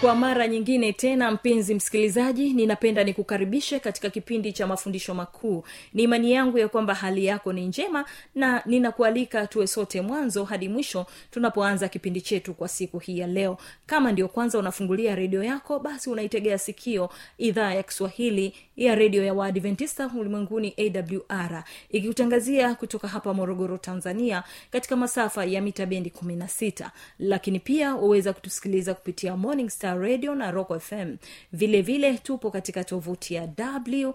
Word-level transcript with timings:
kwa 0.00 0.14
mara 0.14 0.48
nyingine 0.48 0.92
tena 0.92 1.30
mpenzi 1.30 1.74
msikilizaji 1.74 2.52
ninapenda 2.52 3.04
nikukaribishe 3.04 3.80
katika 3.80 4.10
kipindi 4.10 4.52
cha 4.52 4.66
mafundisho 4.66 5.14
makuu. 5.14 5.64
Ni 5.94 6.02
imani 6.02 6.32
yangu 6.32 6.58
ya 6.58 6.68
kwamba 6.68 6.94
hali 6.94 7.24
yako 7.24 7.52
ni 7.52 7.66
njema 7.66 8.04
na 8.34 8.62
ninakualika 8.66 9.46
tuwe 9.46 9.66
sote 9.66 10.00
mwanzo 10.00 10.44
hadi 10.44 10.68
mwisho 10.68 11.06
tunapoanza 11.30 11.88
kipindi 11.88 12.20
chetu 12.20 12.54
kwa 12.54 12.68
siku 12.68 12.98
hii 12.98 13.18
ya 13.18 13.26
leo. 13.26 13.58
Kama 13.86 14.12
ndio 14.12 14.28
kwanza 14.28 14.58
unafungulia 14.58 15.14
redio 15.14 15.44
yako 15.44 15.78
basi 15.78 16.10
unaitegea 16.10 16.58
sikio 16.58 17.10
idhaa 17.38 17.74
ya 17.74 17.82
kiswahili 17.82 18.54
ya 18.76 18.94
redio 18.94 19.24
ya 19.24 19.34
waadventista 19.34 20.10
ulimwenguni 20.20 20.74
awr 20.78 21.64
ikikutangazia 21.90 22.74
kutoka 22.74 23.08
hapa 23.08 23.34
morogoro 23.34 23.78
tanzania 23.78 24.42
katika 24.70 24.96
masafa 24.96 25.44
ya 25.44 25.62
mita 25.62 25.86
bendi 25.86 26.12
16 26.24 26.90
lakini 27.18 27.60
pia 27.60 27.94
waweza 27.94 28.32
kutusikiliza 28.32 28.94
kupitia 28.94 29.36
morning 29.36 29.68
star 29.70 29.93
radio 29.94 30.34
na 30.34 30.50
rock 30.50 30.78
fm 30.80 31.16
vile 31.52 31.82
vile 31.82 32.18
tupo 32.18 32.50
katika 32.50 32.84
tovuti 32.84 33.34
ya 33.34 33.48
wwwawr 33.58 34.14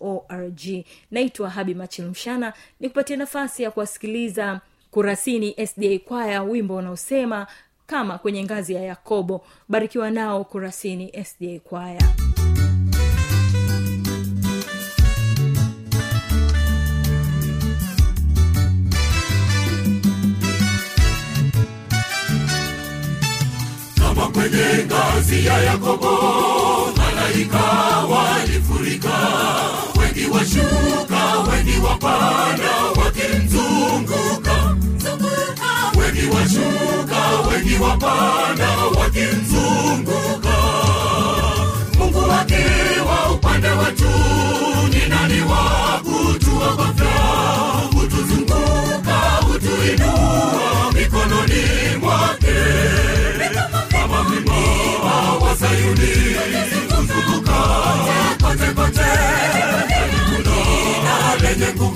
org. 0.00 0.60
Naitwa 1.10 1.50
habi 1.50 1.74
Machilumshana, 1.74 2.52
ni 2.80 2.88
kupatia 2.88 3.16
nafasi 3.16 3.62
ya 3.62 3.70
kuwasikiliza 3.70 4.60
kurasini 4.90 5.66
sda 5.66 5.98
kwaya 5.98 6.42
wimbo 6.42 6.76
unaosema 6.76 7.46
kama 7.86 8.18
kwenye 8.18 8.44
ngazi 8.44 8.74
ya 8.74 8.82
yakobo. 8.82 9.44
Barikiwa 9.68 10.10
nao 10.10 10.44
kurasini 10.44 11.24
sda 11.24 11.60
kwaya 11.60 12.02
kwenye 24.32 24.84
ngazi 24.86 25.46
ya 25.46 25.58
yakobo 25.62 26.12
malaika 26.96 27.62
walifurika. 28.10 29.14
Wengi 30.00 30.26
washuka 30.30 31.38
wengi 31.50 31.78
wapanda 31.86 32.70
wakimzunguka. 33.04 34.76
Wengi 36.00 36.26
washuka 36.36 37.50
wengi 37.50 37.74
wapanda 37.82 38.68
wakimzunguka. 39.00 40.56
Mungu 41.98 42.32
akiwa 42.32 43.30
upande 43.34 43.68
wetu 43.68 44.10
ni 44.90 45.08
nani 45.08 45.40
wa 45.40 46.00
kutuogofya 46.02 47.18
hutuzunguka, 47.94 49.18
hutuinua 49.46 50.92
mikononi 50.94 51.96
mwake. 52.00 52.48
wa 52.48 53.27
Sayuni 55.68 56.12
kuzunguka 56.88 57.60
kote 58.42 58.66
kote. 58.74 59.08
Kuna 60.26 61.36
lenye 61.42 61.72
nguvu 61.74 61.87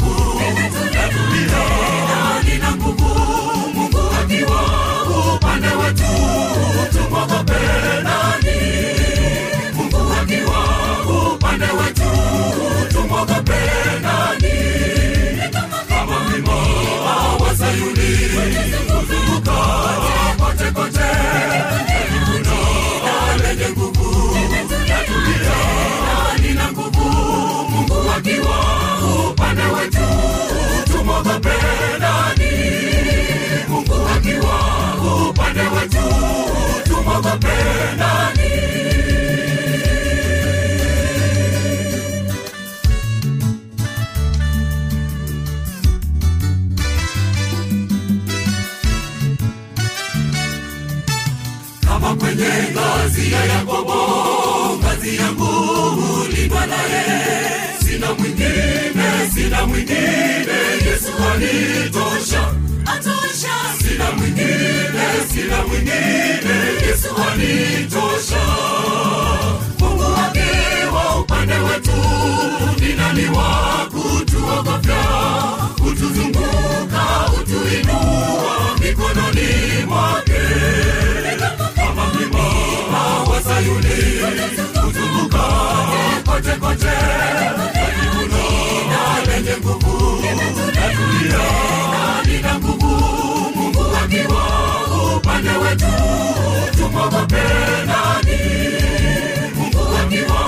Yakobo, 53.63 54.79
ngazi 54.79 55.17
yangu 55.17 55.45
hulindwa 55.45 56.67
naye, 56.67 57.05
sina 57.85 58.15
mwingine, 58.15 59.31
sina 59.35 59.67
mwingine, 59.67 60.59
Yesu 60.87 61.13
anitosha, 61.33 62.55
atosha, 62.87 63.55
sina 63.83 64.11
mwingine, 64.13 65.05
sina 65.33 65.63
mwingine, 65.67 66.57
Yesu 66.87 67.09
anitosha. 67.33 68.43
Mungu 69.79 70.05
akiwa 70.27 71.17
upande 71.21 71.55
wetu, 71.55 71.97
ni 72.81 72.93
nani 72.93 73.25
wa 73.37 73.62
wa 83.89 84.31
Sayuni 84.37 84.63
kuzunguka 84.81 85.43
kote 86.27 86.51
kote 86.61 86.95
karibuno 87.75 88.45
na 88.91 89.33
lenye 89.33 89.57
nguvu 89.57 90.23
na 90.75 90.89
dunia 90.95 91.43
lina 92.25 92.59
nguvu 92.59 92.89
Mungu 93.57 93.85
akiwa 94.05 94.43
upande 95.17 95.51
wetu 95.51 95.87
tumwogope 96.79 97.43
nani 97.87 98.39
Mungu 99.55 99.97
akiwa 100.03 100.41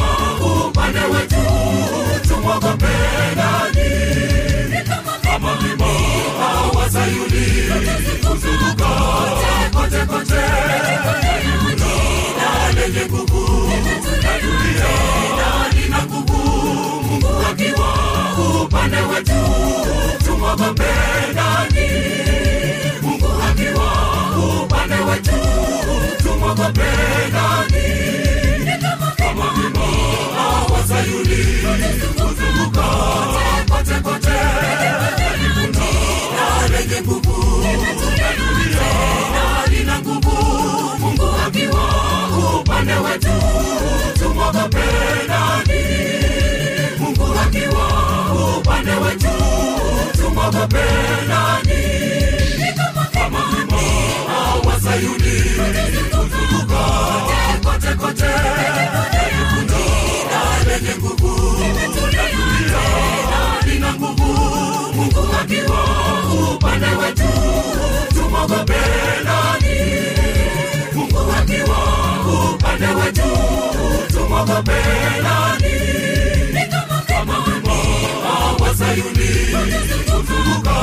upande 0.66 1.00
wetu 1.00 1.42
tumwogope 2.28 2.86
nani 3.36 3.90
kama 5.22 5.54
mlima 5.56 5.86
wa 6.76 6.90
Sayuni 6.90 7.46
kuzunguka 8.26 8.93
kote 33.84 34.00
kote 34.02 34.34
nani 74.62 75.74
kama 77.06 77.40
mlima 77.40 77.74
wa 78.60 78.74
sayuni 78.74 79.28
kuzunguka 80.04 80.74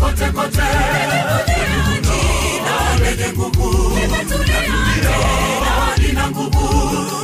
kote 0.00 0.24
kote 0.32 0.62
na 2.64 2.98
lenye 2.98 3.32
nguvu 3.32 3.98
natulia 4.10 4.62
lina 5.98 6.30
nguvu 6.30 6.68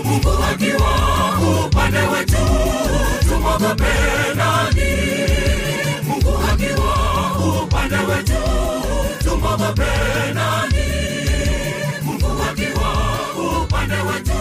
mungu 0.05 0.31
akiwa 0.51 0.91
upande 1.67 1.99
wetu 1.99 2.37
tumwogope 3.29 3.93
nani 4.37 4.91
mungu 6.07 6.39
akiwa 6.53 6.95
upande 7.63 7.97
wetu 7.97 8.43
tumwogope 9.25 9.87
nani 10.35 10.85
mungu 12.03 12.43
akiwa 12.51 12.93
upande 13.63 13.95
wetu 13.95 14.39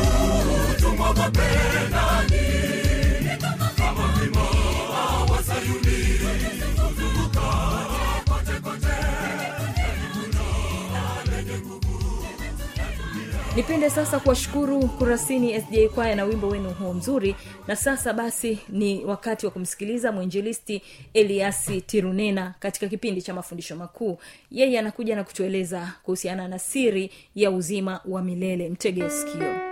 nipende 13.56 13.90
sasa 13.90 14.20
kuwashukuru 14.20 14.88
kurasini 14.88 15.62
sj 15.62 15.88
kwaya 15.96 16.16
na 16.16 16.24
wimbo 16.24 16.48
wenu 16.48 16.70
huo 16.70 16.94
mzuri. 16.94 17.36
Na 17.68 17.76
sasa 17.76 18.14
basi 18.14 18.60
ni 18.70 19.06
wakati 19.06 19.46
wa 19.46 19.52
kumsikiliza 19.52 20.12
mwinjilisti 20.12 20.82
eliasi 21.14 21.82
tirunena 21.82 22.54
katika 22.60 22.88
kipindi 22.88 23.22
cha 23.22 23.34
mafundisho 23.34 23.76
makuu. 23.76 24.18
Yeye 24.52 24.80
anakuja 24.80 25.16
na 25.16 25.24
kutueleza 25.24 25.94
kuhusiana 26.04 26.48
na 26.48 26.60
siri 26.60 27.12
ya 27.36 27.52
uzima 27.52 28.00
wa 28.06 28.22
milele. 28.22 28.70
Mtege 28.70 29.10
sikio 29.10 29.69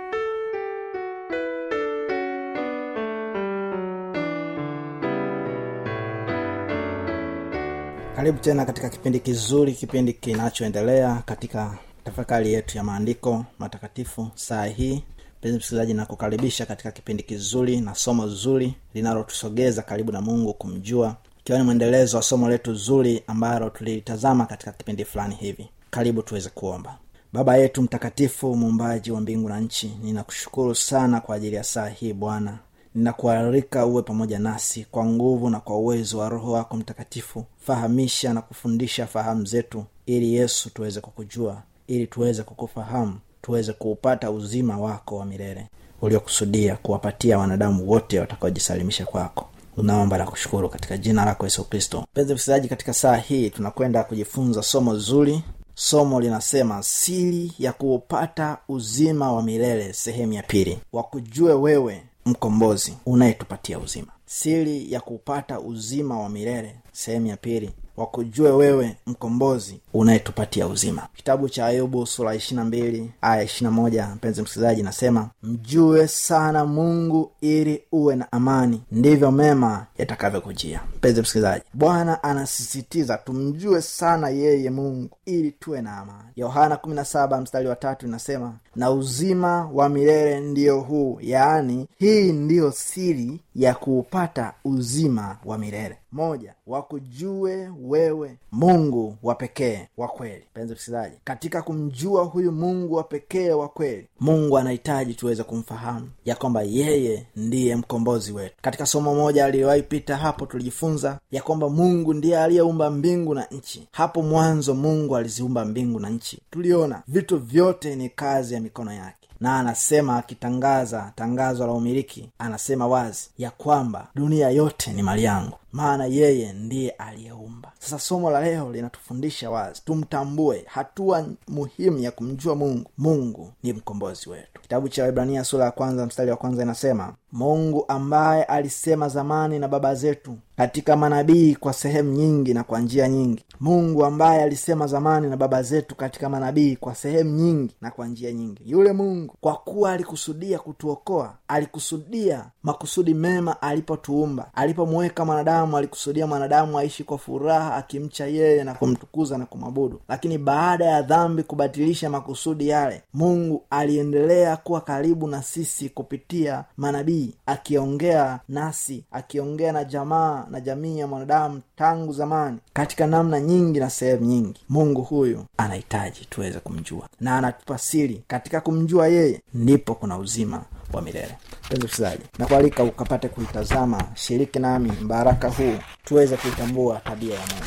karibu 8.18 8.38
tena 8.38 8.64
katika 8.64 8.88
kipindi 8.88 9.20
kizuri 9.20 9.72
kipindi 9.72 10.12
kinachoendelea 10.12 11.22
katika 11.26 11.78
tafakari 12.04 12.52
yetu 12.52 12.76
ya 12.78 12.84
maandiko 12.84 13.44
matakatifu 13.58 14.30
saa 14.34 14.64
hii. 14.64 15.02
Mpenzi 15.38 15.58
msikilizaji 15.58 15.94
nakukaribisha 15.94 16.66
katika 16.66 16.90
kipindi 16.90 17.22
kizuri 17.22 17.80
na 17.80 17.94
somo 17.94 18.28
zuri 18.28 18.74
linalotusogeza 18.94 19.82
karibu 19.82 20.12
na 20.12 20.20
mungu 20.20 20.54
kumjua 20.54 21.16
ikiwa 21.40 21.58
ni 21.58 21.64
mwendelezo 21.64 22.16
wa 22.16 22.22
somo 22.22 22.48
letu 22.48 22.74
zuri 22.74 23.22
ambalo 23.26 23.70
tulilitazama 23.70 24.46
katika 24.46 24.72
kipindi 24.72 25.04
fulani 25.04 25.34
hivi. 25.34 25.68
Karibu 25.90 26.22
tuweze 26.22 26.48
kuomba. 26.48 26.98
Baba 27.32 27.56
yetu 27.56 27.82
mtakatifu 27.82 28.56
muumbaji 28.56 29.10
wa 29.10 29.20
mbingu 29.20 29.48
na 29.48 29.60
nchi 29.60 29.92
ninakushukuru 30.02 30.74
sana 30.74 31.20
kwa 31.20 31.36
ajili 31.36 31.56
ya 31.56 31.64
saa 31.64 31.88
hii 31.88 32.12
bwana 32.12 32.58
ninakualika 32.94 33.86
uwe 33.86 34.02
pamoja 34.02 34.38
nasi 34.38 34.86
kwa 34.90 35.04
nguvu 35.06 35.50
na 35.50 35.60
kwa 35.60 35.76
uwezo 35.78 36.18
wa 36.18 36.28
roho 36.28 36.52
wako 36.52 36.76
mtakatifu. 36.76 37.44
Fahamisha 37.66 38.32
na 38.34 38.42
kufundisha 38.42 39.06
fahamu 39.06 39.44
zetu 39.44 39.84
ili 40.06 40.34
yesu 40.34 40.70
tuweze 40.70 41.00
kukujua 41.00 41.62
ili 41.86 42.06
tuweze 42.06 42.42
kukufahamu 42.42 43.18
tuweze 43.42 43.72
kuupata 43.72 44.30
uzima 44.30 44.78
wako 44.78 45.16
wa 45.16 45.26
milele 45.26 45.66
uliokusudia 46.02 46.76
kuwapatia 46.76 47.38
wanadamu 47.38 47.90
wote 47.90 48.20
watakaojisalimisha 48.20 49.06
kwako. 49.06 49.48
Unaomba 49.76 50.18
na 50.18 50.26
kushukuru 50.26 50.68
katika 50.68 50.96
jina 50.96 51.24
lako 51.24 51.44
yesu 51.46 51.64
kristo. 51.64 52.04
Mpenzi 52.12 52.34
msikilizaji 52.34 52.68
katika 52.68 52.92
saa 52.94 53.16
hii 53.16 53.50
tunakwenda 53.50 54.04
kujifunza 54.04 54.62
somo 54.62 54.96
zuri. 54.98 55.42
Somo 55.74 56.20
linasema 56.20 56.82
siri 56.82 57.52
ya 57.58 57.72
kuupata 57.72 58.58
uzima 58.68 59.32
wa 59.32 59.42
milele 59.42 59.92
sehemu 59.92 60.32
ya 60.32 60.42
pili. 60.42 60.78
Wakujue 60.92 61.52
wewe 61.54 62.02
mkombozi 62.28 62.96
unayetupatia 63.06 63.78
uzima. 63.78 64.12
Siri 64.26 64.92
ya 64.92 65.00
kupata 65.00 65.60
uzima 65.60 66.20
wa 66.20 66.28
milele 66.28 66.76
sehemu 66.92 67.26
ya 67.26 67.36
pili 67.36 67.70
wakujue 67.98 68.50
wewe 68.50 68.96
mkombozi 69.06 69.80
unayetupatia 69.94 70.66
uzima. 70.66 71.08
Kitabu 71.16 71.48
cha 71.48 71.66
ayubu 71.66 72.06
sura 72.06 72.34
ishirina 72.34 72.64
mbili 72.64 73.10
aya 73.22 73.42
ishirina 73.42 73.70
moja 73.70 74.06
mpenzi 74.16 74.42
msikilizaji 74.42 74.82
nasema 74.82 75.30
mjue 75.42 76.08
sana 76.08 76.64
mungu 76.66 77.32
ili 77.40 77.82
uwe 77.92 78.16
na 78.16 78.32
amani 78.32 78.82
ndivyo 78.92 79.30
mema 79.32 79.86
yatakavyokujia. 79.98 80.80
Mpenzi 80.96 81.20
msikilizaji 81.20 81.64
bwana 81.74 82.22
anasisitiza 82.22 83.18
tumjue 83.18 83.82
sana 83.82 84.28
yeye 84.28 84.70
mungu 84.70 85.10
ili 85.26 85.52
tuwe 85.52 85.82
na 85.82 85.96
amani. 85.96 86.28
Yohana 86.36 86.74
17 86.74 87.40
mstari 87.40 87.68
wa 87.68 87.76
tatu 87.76 88.06
inasema 88.06 88.54
na 88.76 88.90
uzima 88.90 89.70
wa 89.72 89.88
milele 89.88 90.40
ndiyo 90.40 90.80
huu 90.80 91.18
yaani 91.20 91.86
hii 91.98 92.32
ndiyo 92.32 92.72
siri 92.72 93.40
ya 93.54 93.74
kuupata 93.74 94.52
uzima 94.64 95.36
wa 95.44 95.58
milele 95.58 95.96
moja 96.12 96.54
wakujue 96.66 97.70
wewe 97.82 98.36
mungu 98.52 99.16
wa 99.22 99.34
pekee 99.34 99.88
wa 99.96 100.08
kweli. 100.08 100.44
Penzi 100.54 100.74
msikilizaji 100.74 101.16
katika 101.24 101.62
kumjua 101.62 102.24
huyu 102.24 102.52
mungu 102.52 102.94
wa 102.94 103.02
pekee 103.04 103.50
wa 103.52 103.68
kweli 103.68 104.08
mungu 104.20 104.58
anahitaji 104.58 105.14
tuweze 105.14 105.42
kumfahamu 105.42 106.08
ya 106.24 106.36
kwamba 106.36 106.62
yeye 106.62 107.26
ndiye 107.36 107.76
mkombozi 107.76 108.32
wetu. 108.32 108.54
Katika 108.62 108.86
somo 108.86 109.14
moja 109.14 109.44
aliyowahi 109.44 109.82
pita 109.82 110.16
hapo 110.16 110.46
tulijifunza 110.46 111.18
ya 111.30 111.42
kwamba 111.42 111.68
mungu 111.68 112.14
ndiye 112.14 112.38
aliyeumba 112.40 112.90
mbingu 112.90 113.34
na 113.34 113.44
nchi. 113.50 113.88
Hapo 113.92 114.22
mwanzo 114.22 114.74
mungu 114.74 115.16
aliziumba 115.16 115.64
mbingu 115.64 116.00
na 116.00 116.10
nchi. 116.10 116.42
Tuliona 116.50 117.02
vitu 117.08 117.38
vyote 117.38 117.96
ni 117.96 118.08
kazi 118.08 118.54
ya 118.54 118.60
mikono 118.60 118.92
yake. 118.92 119.14
Na 119.40 119.58
anasema 119.58 120.16
akitangaza 120.16 121.12
tangazo 121.16 121.66
la 121.66 121.72
umiliki 121.72 122.30
anasema 122.38 122.86
wazi 122.88 123.30
ya 123.38 123.50
kwamba 123.50 124.08
dunia 124.14 124.50
yote 124.50 124.92
ni 124.92 125.02
mali 125.02 125.24
yangu 125.24 125.56
maana 125.72 126.06
yeye 126.06 126.52
ndiye 126.52 126.90
aliyeumba. 126.90 127.72
Sasa 127.78 127.98
somo 127.98 128.30
la 128.30 128.40
leo 128.40 128.72
linatufundisha 128.72 129.50
wazi 129.50 129.82
tumtambue 129.84 130.64
hatua 130.66 131.26
muhimu 131.48 131.98
ya 131.98 132.10
kumjua 132.10 132.54
mungu. 132.54 132.90
Mungu 132.98 133.52
ni 133.62 133.72
mkombozi 133.72 134.30
wetu. 134.30 134.60
Kitabu 134.62 134.88
cha 134.88 135.08
ibrania 135.08 135.44
sura 135.44 135.64
ya 135.64 135.70
kwanza 135.70 136.06
mstari 136.06 136.30
wa 136.30 136.36
kwanza 136.36 136.62
inasema 136.62 137.14
mungu 137.32 137.84
ambaye 137.88 138.44
alisema 138.44 139.08
zamani 139.08 139.58
na 139.58 139.68
baba 139.68 139.94
zetu 139.94 140.34
katika 140.56 140.96
manabii 140.96 141.54
kwa 141.54 141.72
sehemu 141.72 142.12
nyingi 142.12 142.54
na 142.54 142.64
kwa 142.64 142.80
njia 142.80 143.08
nyingi. 143.08 143.44
Mungu 143.60 144.04
ambaye 144.04 144.42
alisema 144.42 144.86
zamani 144.86 145.30
na 145.30 145.36
baba 145.36 145.62
zetu 145.62 145.94
katika 145.94 146.28
manabii 146.28 146.76
kwa 146.76 146.94
sehemu 146.94 147.30
nyingi 147.30 147.74
na 147.80 147.90
kwa 147.90 148.06
njia 148.06 148.32
nyingi. 148.32 148.62
Yule 148.66 148.92
mungu 148.92 149.34
kwa 149.40 149.54
kuwa 149.56 149.92
alikusudia 149.92 150.58
kutuokoa 150.58 151.34
alikusudia 151.48 152.44
makusudi 152.72 153.14
mema 153.14 153.62
alipotuumba. 153.62 154.50
Alipomuweka 154.54 155.24
mwanadamu 155.24 155.76
alikusudia 155.76 156.26
mwanadamu 156.26 156.78
aishi 156.78 157.04
kwa 157.04 157.18
furaha 157.18 157.74
akimcha 157.76 158.26
yeye 158.26 158.64
na 158.64 158.74
kumtukuza 158.74 159.38
na 159.38 159.46
kumwabudu. 159.46 160.00
Lakini 160.08 160.38
baada 160.38 160.84
ya 160.84 161.02
dhambi 161.02 161.42
kubatilisha 161.42 162.10
makusudi 162.10 162.68
yale 162.68 163.02
mungu 163.14 163.62
aliendelea 163.70 164.56
kuwa 164.56 164.80
karibu 164.80 165.28
na 165.28 165.42
sisi 165.42 165.88
kupitia 165.88 166.64
manabii 166.76 167.34
akiongea 167.46 168.40
nasi 168.48 169.04
akiongea 169.12 169.72
na 169.72 169.84
jamaa 169.84 170.46
na 170.50 170.60
jamii 170.60 170.98
ya 170.98 171.06
mwanadamu 171.06 171.60
tangu 171.76 172.12
zamani 172.12 172.58
katika 172.72 173.06
namna 173.06 173.40
nyingi 173.40 173.80
na 173.80 173.90
sehemu 173.90 174.24
nyingi. 174.24 174.60
Mungu 174.68 175.02
huyu 175.02 175.44
anahitaji 175.56 176.26
tuweze 176.30 176.58
kumjua 176.60 177.08
na 177.20 177.38
anatupa 177.38 177.78
siri 177.78 178.22
katika 178.26 178.60
kumjua 178.60 179.08
yeye 179.08 179.42
ndipo 179.54 179.94
kuna 179.94 180.18
uzima 180.18 180.62
wa 180.92 181.02
milele 181.02 181.34
mpenzi 181.76 182.18
na 182.38 182.46
kualika 182.46 182.84
ukapate 182.84 183.28
kuitazama 183.28 184.02
shiriki 184.14 184.58
nami 184.58 184.92
mbaraka 185.02 185.48
huu 185.48 185.74
tuweze 186.04 186.36
kuitambua 186.36 187.00
tabia 187.04 187.34
ya 187.34 187.40
mungu. 187.40 187.64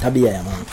Tabia 0.00 0.32
ya 0.32 0.42
mungu. 0.42 0.66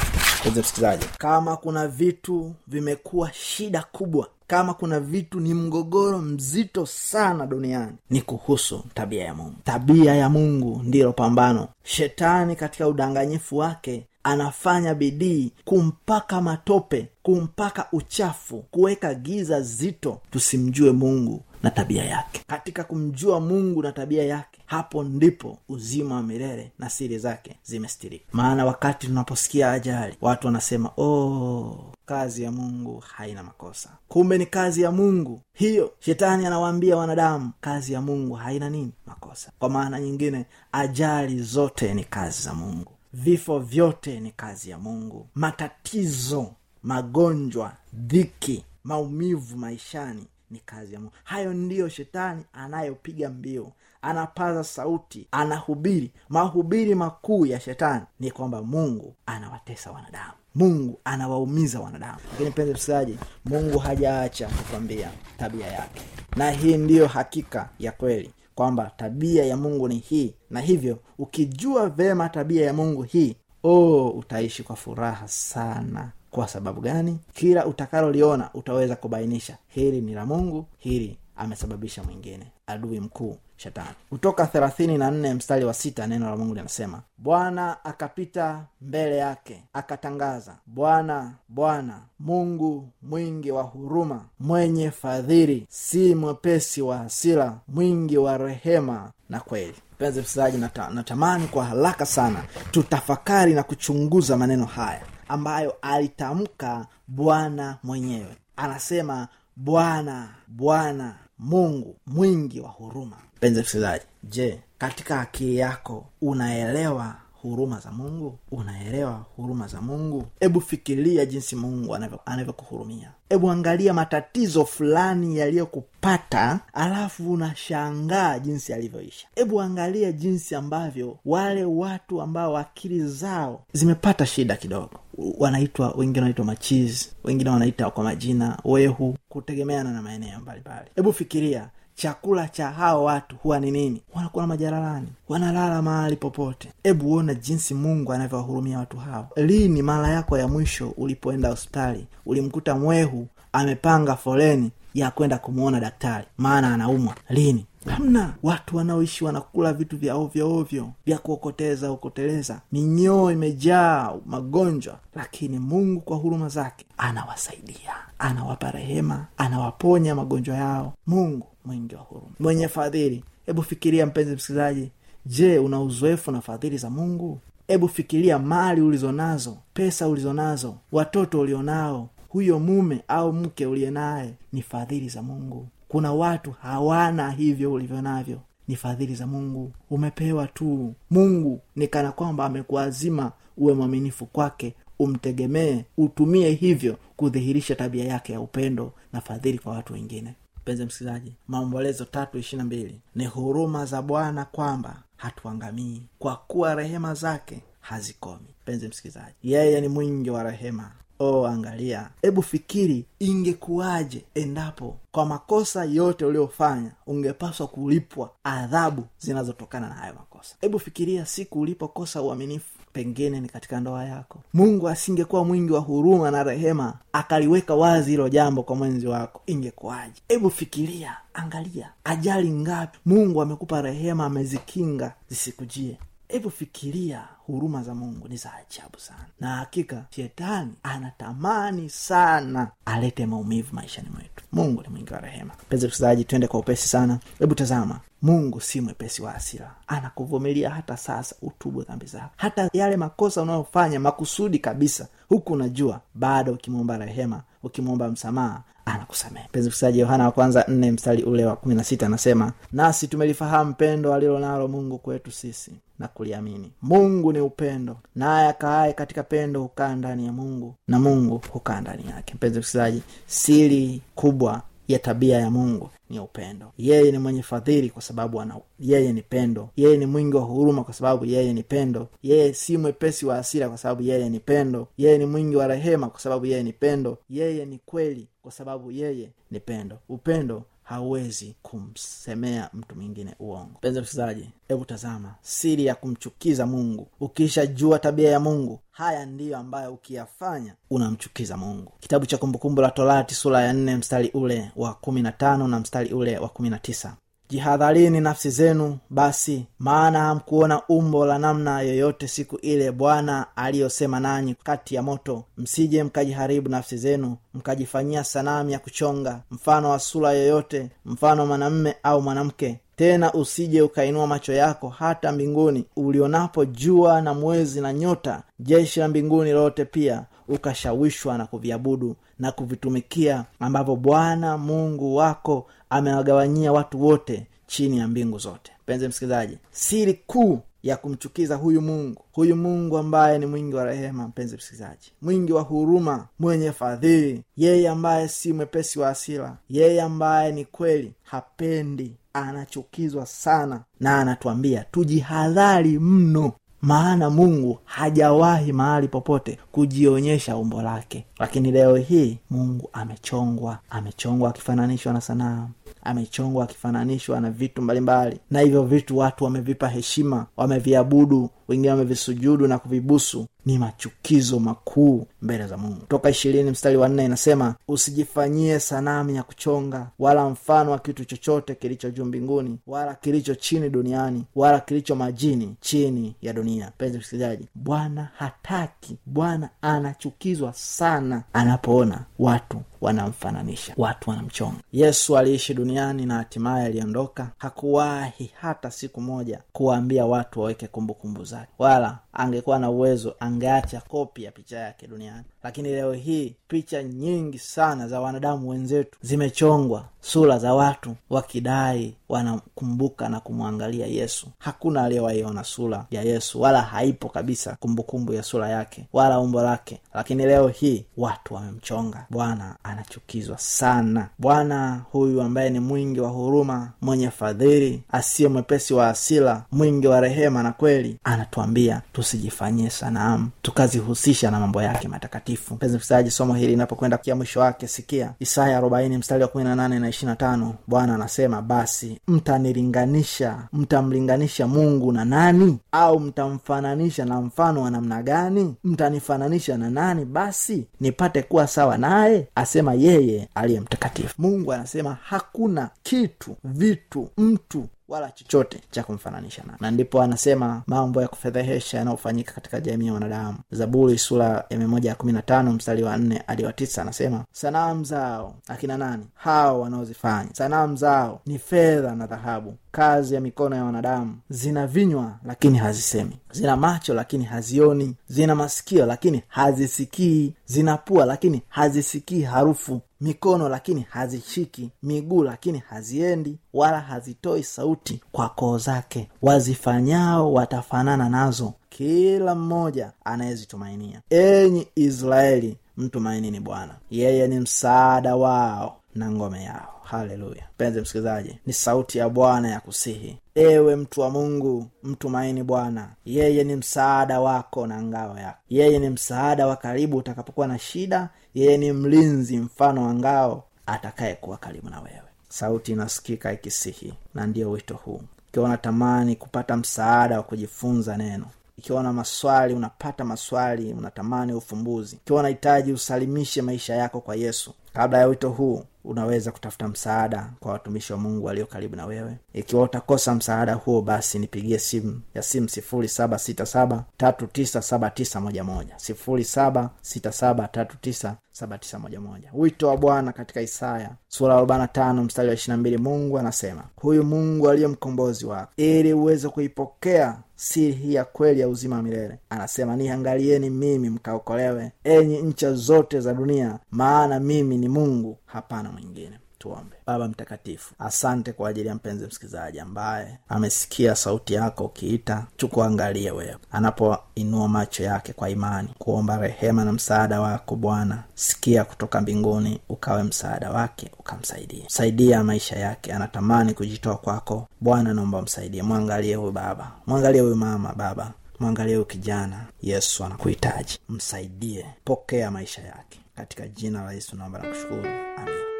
Msikilizaji 0.46 1.06
kama 1.18 1.58
kuna 1.58 1.88
vitu 1.88 2.54
vimekuwa 2.68 3.34
shida 3.34 3.84
kubwa 3.92 4.28
kama 4.48 4.74
kuna 4.74 5.00
vitu 5.00 5.40
ni 5.40 5.54
mgogoro 5.54 6.20
mzito 6.20 6.86
sana 6.86 7.46
duniani 7.46 7.96
ni 8.10 8.22
kuhusu 8.22 8.84
tabia 8.94 9.24
ya 9.26 9.34
mungu. 9.34 9.56
Tabia 9.64 10.16
ya 10.16 10.30
mungu 10.30 10.82
ndilo 10.84 11.14
pambano. 11.14 11.68
Shetani 11.84 12.56
katika 12.56 12.88
udanganyifu 12.88 13.58
wake 13.58 14.08
anafanya 14.24 14.96
bidii 14.96 15.51
kumpaka 15.65 16.42
matope 16.42 17.10
kumpaka 17.24 17.88
uchafu 17.92 18.58
kuweka 18.72 19.13
giza 19.13 19.62
zito. 19.62 20.22
Tusimjue 20.32 20.92
mungu 20.92 21.44
na 21.63 21.72
tabia 21.72 22.03
yake. 22.06 22.42
Katika 22.48 22.84
kumjua 22.84 23.39
mungu 23.39 23.84
na 23.84 23.92
tabia 23.92 24.24
yake 24.24 24.60
hapo 24.65 25.03
ndipo 25.03 25.58
uzima 25.70 26.15
wa 26.15 26.24
milele 26.24 26.72
na 26.80 26.89
siri 26.89 27.18
zake 27.20 27.56
zimestirika. 27.63 28.25
Maana 28.32 28.65
wakati 28.65 29.08
tunaposikia 29.08 29.72
ajali 29.72 30.18
watu 30.22 30.48
wanasema 30.48 30.92
oh, 30.98 31.92
kazi 32.06 32.44
ya 32.44 32.51
mungu 32.51 33.00
haina 33.00 33.44
makosa. 33.44 33.89
Kumbe 34.08 34.38
ni 34.38 34.46
kazi 34.46 34.82
ya 34.82 34.92
mungu. 34.92 35.42
Hiyo 35.53 35.92
shetani 36.00 36.46
anawaambia 36.46 36.98
wanadamu 36.98 37.51
kazi 37.62 37.94
ya 37.94 38.01
mungu 38.01 38.34
haina 38.34 38.70
nini? 38.70 38.92
Makosa. 39.06 39.51
Kwa 39.60 39.70
maana 39.70 40.00
nyingine 40.00 40.46
ajali 40.72 41.39
zote 41.42 41.94
ni 41.94 42.03
kazi 42.03 42.44
za 42.44 42.53
mungu 42.53 42.92
vifo 43.13 43.60
vyote 43.60 44.20
ni 44.20 44.32
kazi 44.32 44.70
ya 44.70 44.77
mungu. 44.79 45.27
Matatizo 45.36 46.51
magonjwa 46.84 47.74
dhiki 47.93 48.65
maumivu 48.84 49.58
maishani 49.58 50.27
ni 50.51 50.60
kazi 50.65 50.93
ya 50.93 51.00
mungu. 51.00 51.13
Hayo 51.24 51.53
ndiyo 51.53 51.89
shetani 51.89 52.43
anayopiga 52.53 53.29
mbio 53.29 53.72
anapaza 54.01 54.63
sauti 54.63 55.27
anahubiri. 55.32 56.12
Mahubiri 56.29 56.96
makuu 56.96 57.46
ya 57.46 57.60
shetani 57.60 58.05
ni 58.20 58.32
kwamba 58.32 58.62
mungu 58.62 59.15
anawatesa 59.25 59.91
wanadamu. 59.91 60.34
Mungu 60.55 61.00
anawaumiza 61.03 61.79
wanadamu. 61.79 62.17
Lakini 62.32 62.50
mpenzi 62.50 62.74
msikilizaji 62.74 63.17
mungu 63.46 63.79
hajaacha 63.79 64.48
kukwambia 64.48 65.12
tabia 65.38 65.67
yake. 65.67 66.01
Na 66.36 66.51
hii 66.51 66.77
ndiyo 66.77 67.08
hakika 67.08 67.70
ya 67.79 67.91
kweli 67.91 68.34
kwamba 68.55 68.91
tabia 68.98 69.45
ya 69.45 69.57
mungu 69.57 69.88
ni 69.88 69.98
hii. 69.98 70.33
Na 70.50 70.62
hivyo 70.62 71.00
ukijua 71.17 71.89
vema 71.89 72.29
tabia 72.29 72.65
ya 72.65 72.74
mungu 72.74 73.03
hii 73.03 73.36
oh 73.63 74.10
utaishi 74.10 74.63
kwa 74.63 74.75
furaha 74.75 75.27
sana. 75.27 76.12
Kwa 76.31 76.48
sababu 76.48 76.81
gani? 76.81 77.19
Kila 77.33 77.65
utakaloliona 77.65 78.50
utaweza 78.53 78.95
kubainisha 78.95 79.57
hili 79.67 80.01
ni 80.01 80.13
la 80.13 80.25
mungu 80.25 80.65
hili 80.77 81.17
amesababisha 81.36 82.03
mwingine. 82.03 82.48
Adui 82.67 83.00
mkuu 83.00 83.38
shetani 83.63 83.96
kutoka 84.10 84.46
thelathini 84.48 84.98
na 84.98 85.12
nne 85.12 85.34
mstari 85.34 85.65
wa 85.65 85.74
sita 85.74 86.08
neno 86.08 86.29
la 86.29 86.38
mungu 86.38 86.55
linasema 86.55 87.01
bwana 87.17 87.86
akapita 87.86 88.63
mbele 88.82 89.17
yake 89.17 89.63
akatangaza 89.74 90.55
bwana 90.65 91.32
bwana 91.50 92.00
mungu 92.20 92.89
mwingi 93.01 93.51
wa 93.51 93.63
huruma 93.63 94.25
mwenye 94.39 94.91
fadhili 94.91 95.65
si 95.70 96.15
mwepesi 96.15 96.82
wa 96.82 96.98
hasira 96.98 97.58
mwingi 97.67 98.17
wa 98.17 98.38
rehema 98.38 99.12
na 99.29 99.39
kweli. 99.39 99.74
Mpenzi 99.93 100.22
msikilizaji 100.22 100.58
nata, 100.58 100.89
natamani 100.89 101.48
kwa 101.48 101.65
haraka 101.65 102.05
sana 102.05 102.43
tutafakari 102.72 103.53
na 103.53 103.63
kuchunguza 103.63 104.38
maneno 104.38 104.65
haya 104.65 105.01
ambayo 105.27 105.74
alitamka 105.82 106.86
bwana 107.08 107.77
mwenyewe. 107.84 108.38
Anasema 108.55 109.27
bwana 109.55 110.29
bwana 110.48 111.15
mungu 111.39 111.96
mwingi 112.08 112.60
wa 112.62 112.70
huruma 112.70 113.15
mpenzi 113.44 113.62
msikilizaji 113.62 114.04
je 114.24 114.60
katika 114.78 115.22
akili 115.22 115.58
yako 115.58 116.06
unaelewa 116.22 117.16
huruma 117.42 117.80
za 117.80 117.92
mungu? 117.92 118.40
Unaelewa 118.52 119.26
huruma 119.36 119.68
za 119.68 119.82
mungu? 119.82 120.26
Hebu 120.40 120.62
fikiria 120.62 121.26
jinsi 121.26 121.56
mungu 121.56 121.96
anavyokuhurumia. 122.26 123.12
Hebu 123.30 123.52
angalia 123.52 123.94
matatizo 123.94 124.66
fulani 124.66 125.38
yaliyokupata 125.38 126.60
alafu 126.74 127.32
unashangaa 127.34 128.40
jinsi 128.40 128.74
alivyoisha 128.74 129.28
hebu 129.36 129.62
angalia 129.62 130.12
jinsi 130.12 130.56
ambavyo 130.56 131.18
wale 131.26 131.64
watu 131.66 132.22
ambao 132.22 132.58
akili 132.58 133.08
zao 133.08 133.64
zimepata 133.74 134.26
shida 134.26 134.56
kidogo. 134.56 135.00
Wanaitwa 135.38 135.92
wengine 135.98 136.20
wanaitwa 136.20 136.46
machizi 136.46 137.10
wengine 137.24 137.50
wanaita 137.50 137.90
kwa 137.90 138.04
majina 138.04 138.58
wehu 138.66 139.18
kutegemeana 139.30 139.92
na 139.92 140.02
maeneo 140.02 140.40
mbalimbali. 140.40 140.90
Hebu 140.96 141.14
fikiria 141.14 141.70
chakula 141.96 142.48
cha 142.48 142.72
hao 142.72 143.04
watu 143.04 143.36
huwa 143.36 143.60
ni 143.60 143.72
nini? 143.72 144.02
Wanakula 144.16 144.48
majaralani 144.48 145.08
wanalala 145.30 145.82
mahali 145.82 146.16
popote. 146.16 146.70
Hebu 146.84 147.12
uona 147.14 147.34
jinsi 147.34 147.74
mungu 147.74 148.14
anavyowahurumia 148.14 148.80
watu 148.80 148.98
hao. 148.98 149.30
Lini 149.36 149.82
mara 149.82 150.08
yako 150.10 150.38
ya 150.38 150.48
mwisho 150.48 150.90
ulipoenda 150.98 151.50
hospitali 151.50 152.08
ulimkuta 152.26 152.76
mwehu 152.76 153.28
amepanga 153.54 154.16
foleni 154.16 154.72
ya 154.94 155.12
kwenda 155.12 155.38
kumwona 155.38 155.80
daktari 155.80 156.26
maana 156.38 156.74
anaumwa? 156.74 157.16
Lini? 157.30 157.66
Hamna. 157.86 158.34
Watu 158.44 158.78
wanaoishi 158.78 159.24
wanakula 159.26 159.74
vitu 159.74 159.98
vya 159.98 160.16
ovyo 160.16 160.92
vya 161.06 161.18
kuokoteza 161.18 161.92
ukoteleza 161.92 162.62
minyoo 162.72 163.32
imejaa 163.32 164.14
magonjwa. 164.26 165.00
Lakini 165.16 165.60
mungu 165.60 166.02
kwa 166.02 166.18
huruma 166.18 166.50
zake 166.50 166.86
anawasaidia 166.98 167.94
anawapa 168.20 168.72
rehema 168.72 169.26
anawaponya 169.38 170.16
magonjwa 170.16 170.56
yao. 170.56 170.94
Mungu 171.08 171.48
mwingi 171.65 171.96
wa 171.96 172.01
huruma. 172.01 172.32
Mwenye 172.39 172.67
fadhili. 172.67 173.24
Hebu 173.46 173.63
fikiria 173.63 174.05
mpenzi 174.05 174.36
msikilizaji 174.36 174.91
je 175.25 175.60
una 175.60 175.82
uzoefu 175.82 176.32
na 176.32 176.41
fadhili 176.41 176.77
za 176.77 176.89
mungu? 176.89 177.39
Hebu 177.67 177.88
fikiria 177.88 178.39
mali 178.39 178.82
ulizonazo 178.82 179.58
pesa 179.74 180.08
ulizonazo 180.08 180.75
watoto 180.91 181.39
ulionao 181.39 182.10
huyo 182.29 182.60
mume 182.60 183.03
au 183.08 183.34
mke 183.34 183.65
uliye 183.65 183.91
naye 183.91 184.34
ni 184.53 184.62
fadhili 184.62 185.10
za 185.10 185.22
mungu. 185.22 185.67
Kuna 185.88 186.13
watu 186.13 186.51
hawana 186.51 187.32
hivyo 187.32 187.74
ulivyo 187.74 188.01
navyo 188.01 188.39
ni 188.67 188.75
fadhili 188.75 189.15
za 189.15 189.27
mungu. 189.27 189.72
Umepewa 189.89 190.48
tu. 190.48 190.93
Mungu 191.12 191.62
ni 191.75 191.88
kana 191.88 192.12
kwamba 192.12 192.46
amekuazima 192.46 193.32
uwe 193.58 193.74
mwaminifu 193.74 194.25
kwake 194.25 194.75
umtegemee 195.00 195.84
utumie 195.98 196.50
hivyo 196.51 196.98
kudhihirisha 197.17 197.75
tabia 197.75 198.05
yake 198.05 198.34
ya 198.34 198.39
upendo 198.41 198.91
na 199.13 199.22
fadhili 199.22 199.58
kwa 199.60 199.74
watu 199.74 199.93
wengine 199.93 200.34
mpenzi 200.63 200.86
msikilizaji 200.86 201.34
maombolezo 201.48 202.05
tatu 202.05 202.38
ishirina 202.38 202.63
mbili. 202.63 203.01
Ni 203.15 203.25
huruma 203.25 203.86
za 203.86 204.01
bwana 204.01 204.46
kwamba 204.46 205.03
hatuangamii 205.17 206.01
kwa 206.20 206.36
kuwa 206.36 206.75
rehema 206.75 207.13
zake 207.13 207.62
hazikomi. 207.79 208.48
Mpenzi 208.63 208.88
msikilizaji 208.88 209.34
yeye 209.43 209.82
ni 209.82 209.88
mwingi 209.88 210.29
wa 210.29 210.43
rehema. 210.43 210.91
Oh 211.20 211.48
angalia 211.48 212.10
hebu 212.22 212.41
fikiri 212.41 213.05
ingekuwaje 213.20 214.25
endapo 214.36 214.98
kwa 215.12 215.25
makosa 215.25 215.86
yote 215.86 216.25
uliofanya 216.25 216.91
ungepaswa 217.08 217.67
kulipwa 217.67 218.32
adhabu 218.43 219.03
zinazotokana 219.20 219.89
na 219.89 219.96
hayo 219.96 220.13
makosa. 220.13 220.55
Hebu 220.62 220.79
fikiria 220.79 221.25
siku 221.25 221.60
ulipokosa 221.62 222.22
uaminifu 222.22 222.73
pengine 222.94 223.40
ni 223.42 223.50
katika 223.50 223.80
ndoa 223.80 224.04
yako. 224.06 224.40
Mungu 224.54 224.90
asingekuwa 224.90 225.46
mwingi 225.46 225.72
wa 225.74 225.80
huruma 225.80 226.32
na 226.32 226.44
rehema 226.44 226.94
akaliweka 227.14 227.76
wazi 227.76 228.12
hilo 228.12 228.30
jambo 228.30 228.64
kwa 228.64 228.76
mwenzi 228.76 229.08
wako 229.08 229.42
ingekuwaje? 229.46 230.22
Hebu 230.28 230.50
fikiria 230.50 231.18
angalia 231.34 231.90
ajali 232.04 232.50
ngapi 232.52 233.00
mungu 233.06 233.42
amekupa 233.42 233.82
rehema 233.82 234.26
amezikinga 234.26 235.14
zisikujie. 235.30 235.98
Hebu 236.28 236.50
fikiria 236.52 237.28
huruma 237.48 237.84
za 237.84 237.96
mungu 237.96 238.28
ni 238.28 238.38
za 238.38 238.52
ajabu 238.54 239.00
sana. 239.00 239.26
Na 239.40 239.56
hakika 239.56 240.06
shetani 240.10 240.74
anatamani 240.84 241.90
sana 241.90 242.72
alete 242.86 243.26
maumivu 243.26 243.76
maishani 243.76 244.10
mwetu. 244.14 244.44
Mungu 244.52 244.82
ni 244.82 244.88
mwingi 244.90 245.14
wa 245.14 245.20
rehema. 245.20 245.54
Mpenzi 245.68 245.88
msikilizaji 245.88 246.24
twende 246.24 246.48
kwa 246.48 246.60
upesi 246.60 246.88
sana. 246.88 247.20
Hebu 247.40 247.56
tazama 247.56 248.00
mungu 248.22 248.62
si 248.62 248.82
mwepesi 248.82 249.22
wa 249.22 249.36
asira 249.36 249.76
anakuvumilia 249.88 250.70
hata 250.70 250.98
sasa 250.98 251.36
utubu 251.42 251.82
dhambi 251.82 252.06
zako. 252.06 252.30
Hata 252.38 252.70
yale 252.74 252.98
makosa 252.98 253.42
unayofanya 253.42 254.00
makusudi 254.00 254.60
kabisa 254.60 255.08
huku 255.30 255.54
unajua 255.54 256.02
bado 256.16 256.54
ukimwomba 256.54 256.98
rehema 256.98 257.42
ukimwomba 257.63 258.10
msamaha 258.10 258.63
anakusamehe. 258.86 259.46
Mpenzi 259.50 259.70
msikilizaji 259.70 260.00
yohana 260.00 260.25
wa 260.25 260.32
kwanza 260.32 260.65
nne 260.67 260.91
mstari 260.91 261.24
ule 261.24 261.46
wa 261.46 261.55
kumi 261.55 261.75
na 261.75 261.84
sita 261.84 262.05
anasema 262.05 262.51
nasi 262.72 263.08
tumelifahamu 263.08 263.74
pendo 263.74 264.13
alilo 264.13 264.39
nalo 264.39 264.67
mungu 264.67 264.98
kwetu 264.98 265.32
sisi 265.32 265.72
na 266.00 266.08
kuliamini. 266.08 266.72
Mungu 266.82 267.34
ni 267.34 267.39
upendo 267.39 267.98
naye 268.15 268.48
akaaye 268.50 268.93
katika 268.93 269.24
pendo 269.24 269.62
hukaa 269.62 269.96
ndani 269.96 270.25
ya 270.25 270.32
mungu 270.32 270.75
na 270.88 271.00
mungu 271.00 271.41
hukaa 271.51 271.82
ndani 271.82 272.05
yake. 272.10 272.34
Mpenzi 272.36 272.60
msikilizaji 272.60 273.01
siri 273.27 274.01
kubwa 274.15 274.62
ya 274.88 275.00
tabia 275.00 275.38
ya 275.40 275.50
mungu 275.50 275.90
ni 276.10 276.20
upendo. 276.20 276.72
Yeye 276.78 277.12
ni 277.12 277.18
mwenye 277.18 277.44
fadhili 277.44 277.90
kwa 277.90 278.02
sababu 278.02 278.42
ana 278.42 278.56
yeye 278.80 279.13
ni 279.13 279.22
pendo. 279.22 279.70
Yeye 279.75 279.98
ni 279.98 280.06
mwingi 280.06 280.36
wa 280.36 280.42
huruma 280.42 280.84
kwa 280.84 280.94
sababu 280.94 281.25
yeye 281.25 281.54
ni 281.54 281.63
pendo. 281.63 282.08
Yeye 282.24 282.54
si 282.54 282.78
mwepesi 282.78 283.25
wa 283.25 283.38
asira 283.38 283.70
kwa 283.70 283.78
sababu 283.78 284.02
yeye 284.02 284.30
ni 284.30 284.40
pendo. 284.40 284.88
Yeye 284.98 285.18
ni 285.18 285.25
mwingi 285.25 285.56
wa 285.56 285.68
rehema 285.68 286.10
kwa 286.10 286.20
sababu 286.20 286.46
yeye 286.46 286.63
ni 286.63 286.74
pendo. 286.74 287.18
Yeye 287.30 287.66
ni 287.66 287.80
kweli 287.86 288.28
kwa 288.42 288.52
sababu 288.52 288.92
yeye 288.92 289.30
ni 289.52 289.60
pendo. 289.60 289.98
Upendo 290.10 290.63
hauwezi 290.84 291.56
kumsemea 291.62 292.70
mtu 292.74 292.96
mwingine 292.96 293.36
uongo. 293.40 293.72
Mpenzi 293.78 294.02
msikilizaji 294.02 294.50
hebu 294.68 294.86
tazama 294.86 295.36
siri 295.42 295.86
ya 295.86 295.96
kumchukiza 295.96 296.66
mungu. 296.66 297.08
Ukishajua 297.20 298.00
tabia 298.00 298.32
ya 298.32 298.40
mungu 298.40 298.80
haya 298.92 299.25
ndiyo 299.25 299.58
ambayo 299.58 299.94
ukiyafanya 299.94 300.75
unamchukiza 300.90 301.58
mungu. 301.58 301.92
Kitabu 302.00 302.25
cha 302.25 302.38
kumbukumbu 302.38 302.82
la 302.82 302.92
torati 302.92 303.36
sura 303.36 303.62
ya 303.62 303.74
nne 303.74 303.96
mstari 303.96 304.30
ule 304.34 304.72
wa 304.75 304.94
kumi 304.94 305.22
na 305.22 305.32
tano 305.32 305.68
na 305.68 305.80
mstari 305.80 306.13
ule 306.13 306.38
wa 306.38 306.50
kumi 306.50 306.70
na 306.70 306.80
tisa 306.80 307.16
jihadharini 307.53 308.19
nafsi 308.19 308.50
zenu 308.50 308.98
basi 309.10 309.65
maana 309.79 310.19
hamkuona 310.19 310.81
umbo 310.89 311.25
la 311.25 311.39
namna 311.39 311.81
yoyote 311.81 312.27
siku 312.27 312.55
ile 312.57 312.91
bwana 312.91 313.45
aliyosema 313.55 314.19
nanyi 314.19 314.55
kati 314.63 314.95
ya 314.95 315.01
moto. 315.03 315.43
Msije 315.57 316.03
mkajiharibu 316.03 316.69
nafsi 316.69 316.98
zenu 316.98 317.38
mkajifanyia 317.53 318.24
sanamu 318.24 318.69
ya 318.69 318.79
kuchonga 318.79 319.39
mfano 319.51 319.89
wa 319.89 320.00
sura 320.00 320.31
yoyote 320.31 320.89
mfano 321.05 321.45
mwanamme 321.45 321.95
au 322.03 322.22
mwanamke. 322.22 322.79
Tena 322.95 323.33
usije 323.33 323.81
ukainua 323.81 324.27
macho 324.27 324.53
yako 324.53 324.89
hata 324.89 325.31
mbinguni 325.31 325.86
ulionapo 325.95 326.65
jua 326.65 327.22
na 327.22 327.33
mwezi 327.33 327.81
na 327.81 327.93
nyota 327.93 328.43
jeshi 328.60 329.00
la 329.00 329.07
mbinguni 329.07 329.51
lote 329.51 329.86
pia 329.86 330.24
ukashawishwa 330.48 331.38
na 331.38 331.45
kuviabudu 331.45 332.15
na 332.39 332.51
kuvitumikia 332.51 333.45
ambavyo 333.60 333.95
bwana 333.95 334.57
mungu 334.57 335.15
wako 335.15 335.65
amewagawanyia 335.94 336.72
watu 336.72 337.04
wote 337.06 337.48
chini 337.68 337.98
ya 337.98 338.08
mbingu 338.08 338.38
zote. 338.38 338.72
Mpenzi 338.84 339.08
msikilizaji 339.08 339.58
siri 339.72 340.14
kuu 340.14 340.60
ya 340.84 340.98
kumchukiza 340.98 341.56
huyu 341.56 341.82
mungu 341.82 342.22
huyu 342.32 342.56
mungu 342.56 342.98
ambaye 342.98 343.38
ni 343.40 343.46
mwingi 343.46 343.76
wa 343.76 343.86
rehema 343.86 344.28
mpenzi 344.28 344.56
msikilizaji 344.56 345.12
mwingi 345.22 345.54
wa 345.54 345.62
huruma 345.62 346.28
mwenye 346.40 346.72
fadhili 346.72 347.44
yeye 347.58 347.90
ambaye 347.90 348.28
si 348.28 348.54
mwepesi 348.54 349.00
wa 349.00 349.10
asira 349.10 349.58
yeye 349.70 350.02
ambaye 350.02 350.52
ni 350.52 350.66
kweli 350.66 351.14
hapendi 351.24 352.16
anachukizwa 352.34 353.26
sana 353.26 353.82
na 354.00 354.18
anatuambia 354.18 354.86
tujihadhari 354.92 356.00
mno 356.00 356.54
maana 356.82 357.30
mungu 357.30 357.80
hajawahi 357.86 358.74
mahali 358.74 359.08
popote 359.08 359.60
kujionyesha 359.72 360.58
umbo 360.58 360.82
lake. 360.82 361.26
Lakini 361.40 361.72
leo 361.72 361.96
hii 361.96 362.38
mungu 362.50 362.90
amechongwa 362.94 363.80
amechongwa 363.90 364.50
akifananishwa 364.50 365.14
na 365.14 365.22
sanamu 365.22 365.70
amechongwa 366.04 366.64
akifananishwa 366.64 367.42
na 367.42 367.52
vitu 367.52 367.82
mbalimbali. 367.82 368.40
Na 368.52 368.60
hivyo 368.60 368.84
vitu 368.84 369.18
watu 369.18 369.44
wamevipa 369.44 369.88
heshima 369.88 370.46
wameviabudu 370.58 371.50
wengine 371.68 371.90
wamevisujudu 371.92 372.68
na 372.68 372.80
kuvibusu. 372.80 373.48
Ni 373.66 373.78
machukizo 373.78 374.60
makuu 374.60 375.28
mbele 375.42 375.68
za 375.68 375.78
mungu. 375.78 376.02
Toka 376.08 376.30
ishirini 376.30 376.72
mstari 376.72 376.98
wa 376.98 377.10
nne 377.10 377.26
inasema 377.26 377.76
usijifanyie 377.88 378.80
sanamu 378.80 379.30
ya 379.30 379.44
kuchonga 379.44 380.08
wala 380.20 380.50
mfano 380.50 380.92
wa 380.92 381.00
kitu 381.00 381.26
chochote 381.26 381.76
kilicho 381.76 382.12
juu 382.12 382.26
mbinguni 382.26 382.80
wala 382.88 383.16
kilicho 383.16 383.56
chini 383.56 383.90
duniani 383.90 384.44
wala 384.56 384.80
kilicho 384.80 385.16
majini 385.16 385.76
chini 385.82 386.36
ya 386.42 386.54
dunia. 386.54 386.92
Penzi 386.98 387.18
msikilizaji 387.18 387.68
bwana 387.76 388.30
hataki 388.38 389.18
bwana 389.26 389.70
anachukizwa 389.82 390.74
sana 390.74 391.44
anapoona 391.54 392.26
watu 392.40 392.82
wanamfananisha 393.02 393.94
watu 393.98 394.30
wanamchonga. 394.30 394.78
Yesu 394.94 395.38
aliishi 395.38 395.74
duniani 395.88 396.25
na 396.25 396.36
hatimaye 396.36 396.86
aliondoka 396.86 397.52
hakuwahi 397.58 398.52
hata 398.62 398.92
siku 398.92 399.22
moja 399.22 399.62
kuwaambia 399.74 400.25
watu 400.25 400.60
waweke 400.60 400.88
kumbukumbu 400.88 401.44
zake 401.46 401.72
wala 401.80 402.20
angekuwa 402.34 402.80
na 402.80 402.90
uwezo 402.90 403.36
angeacha 403.40 404.02
kopi 404.02 404.44
ya 404.44 404.52
picha 404.52 404.78
yake 404.80 405.08
duniani 405.08 405.44
lakini 405.63 405.89
leo 405.89 406.13
hii 406.13 406.55
picha 406.67 407.03
nyingi 407.03 407.60
sana 407.60 408.08
za 408.08 408.22
wanadamu 408.22 408.70
wenzetu 408.70 409.17
zimechongwa 409.22 410.05
sura 410.22 410.60
za 410.60 410.74
watu 410.74 411.15
wakidai 411.29 412.13
wanakumbuka 412.29 413.29
na 413.29 413.39
kumwangalia 413.39 414.08
yesu. 414.08 414.48
Hakuna 414.60 415.03
aliyewaiona 415.03 415.63
sura 415.63 416.05
ya 416.12 416.22
yesu 416.22 416.62
wala 416.62 416.82
haipo 416.82 417.29
kabisa 417.29 417.77
kumbukumbu 417.79 418.34
ya 418.34 418.43
sura 418.43 418.70
yake 418.70 419.05
wala 419.13 419.39
umbo 419.39 419.62
lake. 419.62 420.00
Lakini 420.13 420.46
leo 420.46 420.67
hii 420.67 421.05
watu 421.17 421.53
wamemchonga. 421.53 422.25
Bwana 422.29 422.75
anachukizwa 422.84 423.58
sana. 423.58 424.29
Bwana 424.39 425.01
huyu 425.12 425.41
ambaye 425.41 425.70
ni 425.70 425.79
mwingi 425.79 426.20
wa 426.20 426.29
huruma 426.29 426.91
mwenye 427.01 427.29
fadhili 427.32 428.03
asiye 428.12 428.50
mwepesi 428.50 428.93
wa 428.93 429.08
asila 429.10 429.63
mwingi 429.72 430.08
wa 430.08 430.22
rehema 430.22 430.63
na 430.63 430.72
kweli 430.72 431.20
anatuambia 431.24 432.01
tusijifanyie 432.13 432.89
sanamu 432.89 433.50
tukazihusisha 433.62 434.51
na 434.51 434.60
mambo 434.60 434.82
yake 434.82 435.08
matakatifu 435.08 435.52
mpenzi 435.72 435.98
msikilizaji 435.98 436.31
somo 436.31 436.53
hili 436.53 436.67
linapokwenda 436.67 437.18
kia 437.18 437.35
mwisho 437.35 437.59
wake 437.59 437.87
sikia 437.87 438.33
isaya 438.39 438.77
arobaini 438.77 439.18
mstari 439.18 439.42
wa 439.42 439.48
kumi 439.48 439.63
na 439.63 439.75
nane 439.75 440.00
na 440.00 440.09
ishiri 440.09 440.27
na 440.27 440.35
tano 440.35 440.75
bwana 440.87 441.16
anasema 441.16 441.61
basi 441.61 442.20
mtanilinganisha 442.27 443.57
mtamlinganisha 443.74 444.68
mungu 444.68 445.11
na 445.11 445.25
nani? 445.25 445.79
Au 445.92 446.20
mtamfananisha 446.20 447.25
na 447.25 447.42
mfano 447.42 447.81
wa 447.81 447.92
namna 447.92 448.24
gani? 448.24 448.75
Mtanifananisha 448.83 449.77
na 449.77 449.89
nani? 449.89 450.25
Basi 450.25 450.87
nipate 451.00 451.42
kuwa 451.44 451.68
sawa 451.68 451.98
naye 451.98 452.48
asema 452.55 452.94
yeye 452.94 453.50
aliye 453.55 453.79
mtakatifu. 453.79 454.42
Mungu 454.42 454.74
anasema 454.74 455.18
hakuna 455.24 455.89
kitu 456.03 456.55
vitu 456.63 457.29
mtu 457.37 457.85
wala 458.07 458.31
chochote 458.31 458.81
cha 458.92 459.03
kumfananisha 459.03 459.63
na 459.79 459.92
ndipo 459.92 460.22
anasema 460.22 460.83
mambo 460.87 461.22
ya 461.22 461.27
kufedhehesha 461.27 461.98
yanayofanyika 461.98 462.51
katika 462.51 462.79
jamii 462.81 463.07
ya 463.07 463.13
wanadamu. 463.13 463.57
Zaburi 463.72 464.18
sura 464.18 464.66
ya 464.70 464.77
miamoja 464.77 465.09
ya 465.09 465.16
kumi 465.16 465.31
na 465.33 465.42
tano 465.42 465.72
mstari 465.72 466.03
wa 466.03 466.18
nne 466.18 466.44
hadi 466.48 466.66
wa 466.66 466.74
tisa 466.74 467.01
anasema 467.01 467.46
sanamu 467.51 468.03
zao 468.03 468.55
akina 468.68 468.98
nani? 468.98 469.25
Hao 469.35 469.81
wanaozifanya. 469.81 470.50
Sanamu 470.53 470.96
zao 470.96 471.42
ni 471.46 471.59
fedha 471.59 472.16
na 472.16 472.27
dhahabu 472.27 472.75
kazi 472.94 473.36
ya 473.36 473.42
mikono 473.42 473.75
ya 473.75 473.84
wanadamu. 473.84 474.38
Zina 474.50 474.88
vinywa 474.88 475.36
lakini 475.46 475.77
hazisemi. 475.77 476.38
Zina 476.51 476.75
macho 476.77 477.14
lakini 477.14 477.44
hazioni. 477.46 478.16
Zina 478.27 478.56
masikio 478.56 479.06
lakini 479.06 479.44
hazisikii. 479.48 480.53
Zina 480.66 480.98
pua 480.98 481.25
lakini 481.25 481.62
hazisikii 481.70 482.42
harufu. 482.42 483.01
Mikono 483.22 483.70
lakini 483.70 484.01
hazishiki. 484.10 484.92
Miguu 485.03 485.44
lakini 485.44 485.79
haziendi. 485.79 486.58
Wala 486.74 487.00
hazitoi 487.00 487.64
sauti 487.64 488.22
kwa 488.32 488.50
koo 488.50 488.77
zake. 488.77 489.29
Wazifanyao 489.42 490.53
watafanana 490.53 491.29
nazo. 491.29 491.74
Kila 491.90 492.56
mmoja 492.56 493.12
anayezitumainia. 493.25 494.22
Enyi 494.29 494.88
israeli 494.96 495.77
mtumainini 495.98 496.60
bwana. 496.60 496.96
Yeye 497.10 497.48
ni 497.48 497.60
msaada 497.60 498.36
wao 498.36 499.00
na 499.16 499.32
ngome 499.32 499.64
yao. 499.64 500.02
Haleluya. 500.04 500.64
Mpenzi 500.76 501.02
msikilizaji 501.02 501.60
ni 501.66 501.74
sauti 501.74 502.18
ya 502.18 502.30
bwana 502.30 502.70
ya 502.70 502.80
kusihi. 502.80 503.38
Ewe 503.56 503.96
mtu 503.96 504.22
wa 504.22 504.30
mungu 504.30 504.88
mtumaini 505.04 505.64
bwana. 505.64 506.10
Yeye 506.26 506.64
ni 506.64 506.76
msaada 506.76 507.40
wako 507.40 507.88
na 507.88 508.02
ngao 508.04 508.38
yako. 508.40 508.58
Yeye 508.70 509.00
ni 509.00 509.10
msaada 509.10 509.68
wa 509.68 509.76
karibu 509.76 510.18
utakapokuwa 510.18 510.68
na 510.68 510.80
shida. 510.80 511.30
Yeye 511.54 511.78
ni 511.78 511.92
mlinzi 511.92 512.58
mfano 512.58 513.04
wa 513.04 513.14
ngao 513.14 513.64
atakayekuwa 513.86 514.58
karibu 514.58 514.90
na 514.90 515.02
wewe. 515.02 515.22
Sauti 515.50 515.92
inasikika 515.92 516.54
ikisihi 516.54 517.14
na 517.34 517.48
ndiyo 517.48 517.72
wito 517.72 517.96
huu. 517.96 518.22
Ikiwa 518.50 518.66
unatamani 518.66 519.36
kupata 519.36 519.78
msaada 519.78 520.38
wa 520.38 520.44
kujifunza 520.44 521.18
neno 521.18 521.46
ikiwa 521.78 522.00
una 522.00 522.14
maswali 522.14 522.74
unapata 522.74 523.24
maswali 523.26 523.94
unatamani 523.94 524.54
ufumbuzi 524.54 525.16
ikiwa 525.16 525.40
unahitaji 525.40 525.92
usalimishe 525.94 526.62
maisha 526.62 526.96
yako 526.96 527.22
kwa 527.22 527.36
yesu 527.36 527.74
kabla 527.94 528.18
ya 528.20 528.27
wito 528.27 528.50
huu 528.50 528.84
unaweza 529.06 529.51
kutafuta 529.51 529.88
msaada 529.88 530.50
kwa 530.60 530.72
watumishi 530.72 531.14
wa 531.14 531.20
mungu 531.20 531.46
walio 531.46 531.66
karibu 531.66 531.96
na 531.96 532.06
wewe. 532.06 532.38
Ikiwa 532.53 532.84
utakosa 532.84 533.36
msaada 533.36 533.74
huo 533.74 534.01
basi 534.01 534.40
nipigie 534.40 534.79
simu 534.79 535.22
ya 535.36 535.42
simu 535.42 535.70
sifuri 535.70 536.08
saba 536.08 536.40
sita 536.40 536.66
saba 536.66 537.03
tatu 537.18 537.48
tisa 537.48 537.82
saba 537.82 538.10
tisa 538.10 538.42
moja 538.42 538.64
moja. 538.64 538.94
sifuri 538.98 539.44
saba 539.44 539.90
sita 540.01 540.32
saba 540.32 540.68
tatu 540.68 540.98
tisa 541.01 541.36
saba 541.51 541.77
tisa 541.77 542.00
moja 542.00 542.22
moja. 542.22 542.50
Wito 542.53 542.88
wa 542.88 542.98
bwana 542.98 543.32
katika 543.32 543.62
isaya 543.62 544.10
sura 544.27 544.56
arobaina 544.56 544.88
tano 544.88 545.24
mstari 545.24 545.48
wa 545.48 545.53
ishirina 545.53 545.77
mbili. 545.77 545.98
Mungu 545.98 546.40
anasema 546.40 546.84
huyu 546.96 547.24
mungu 547.24 547.70
aliye 547.70 547.88
mkombozi 547.88 548.46
wako 548.46 548.72
ili 548.77 549.14
uweze 549.14 549.50
kuipokea 549.50 550.38
siri 550.68 551.14
ya 551.14 551.26
kweli 551.26 551.60
ya 551.60 551.70
uzima 551.70 551.96
wa 551.96 552.04
milele. 552.04 552.40
Anasema 552.50 552.96
niangalieni 552.96 553.70
mimi 553.70 554.10
mkaokolewe 554.10 554.92
enyi 555.04 555.42
ncha 555.42 555.74
zote 555.74 556.20
za 556.20 556.34
dunia 556.34 556.80
maana 556.92 557.40
mimi 557.40 557.78
ni 557.78 557.90
mungu 557.90 558.38
hapana 558.46 558.92
mwingine 558.92 559.40
tuombe. 559.64 559.96
Baba 560.06 560.28
mtakatifu 560.28 560.94
asante 561.00 561.54
kwa 561.54 561.70
ajili 561.70 561.88
ya 561.88 561.96
mpenzi 561.96 562.26
msikilizaji 562.28 562.80
ambaye 562.80 563.38
amesikia 563.50 564.16
sauti 564.16 564.54
yako 564.54 564.86
ukiita 564.86 565.46
tukuangalie 565.58 566.32
wewe. 566.32 566.58
Anapoinua 566.72 567.68
macho 567.68 568.04
yake 568.04 568.34
kwa 568.34 568.50
imani 568.50 568.90
kuomba 568.98 569.38
rehema 569.38 569.86
na 569.86 569.94
msaada 569.94 570.42
wako 570.42 570.76
bwana 570.76 571.24
sikia 571.36 571.84
kutoka 571.84 572.22
mbinguni 572.22 572.80
ukawe 572.90 573.24
msaada 573.24 573.72
wake 573.72 574.12
ukamsaidia 574.20 574.86
saidia 574.88 575.44
maisha 575.44 575.76
yake 575.80 576.14
anatamani 576.14 576.74
kujitoa 576.74 577.18
kwako. 577.18 577.68
Bwana 577.82 578.14
naomba 578.14 578.42
msaidie 578.42 578.84
mwangalie 578.84 579.36
huyu 579.36 579.52
baba. 579.52 579.92
Mwangalie 580.08 580.42
huyu 580.42 580.56
mama 580.56 580.94
baba. 580.94 581.32
Mwangalie 581.60 581.96
huyu 581.96 582.06
kijana. 582.06 582.66
Yesu 582.82 583.24
anakuhitaji. 583.26 584.00
Msaidie. 584.10 584.86
Pokea 585.06 585.52
maisha 585.52 585.82
yake. 585.82 586.20
Katika 586.36 586.68
jina 586.68 587.04
la 587.04 587.14
yesu 587.14 587.36
naomba 587.36 587.60
na 587.60 587.70
kushukuru. 587.70 588.06
Amin 588.38 588.73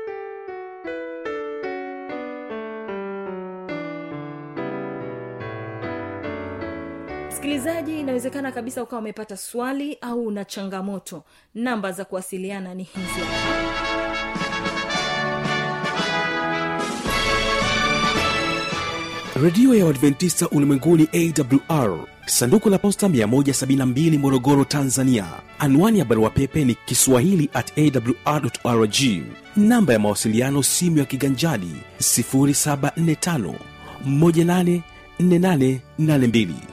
msikilizaji 7.44 8.00
inawezekana 8.00 8.52
kabisa 8.52 8.84
ukawa 8.84 9.02
umepata 9.02 9.38
swali 9.38 9.98
au 10.02 10.26
una 10.28 10.46
changamoto. 10.46 11.24
Namba 11.56 11.92
za 11.92 12.06
kuwasiliana 12.06 12.74
ni 12.74 12.84
hizi. 12.84 13.22
Redio 19.44 19.76
ya 19.76 19.86
uadventista 19.86 20.50
ulimwenguni 20.50 21.08
awr 21.14 22.00
sanduku 22.26 22.70
la 22.70 22.78
posta 22.78 23.08
172 23.08 24.18
morogoro 24.20 24.66
tanzania. 24.66 25.26
Anwani 25.60 26.00
ya 26.00 26.06
barua 26.06 26.30
pepe 26.30 26.66
ni 26.66 26.76
kiswahili 26.76 27.50
at 27.54 27.74
awrrg 27.78 28.96
namba 29.56 29.94
ya 29.94 30.00
mawasiliano 30.00 30.64
simu 30.64 30.98
ya 30.98 31.06
kiganjadi 31.06 31.72
745 32.00 33.54
6184882 34.08 36.73